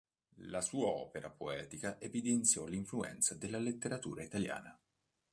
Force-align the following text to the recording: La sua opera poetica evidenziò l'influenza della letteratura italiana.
La 0.47 0.61
sua 0.61 0.87
opera 0.87 1.29
poetica 1.29 1.99
evidenziò 2.01 2.65
l'influenza 2.65 3.35
della 3.35 3.59
letteratura 3.59 4.23
italiana. 4.23 4.75